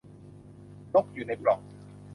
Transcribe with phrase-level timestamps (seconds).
[0.93, 1.59] นกอยู่ในปล่อง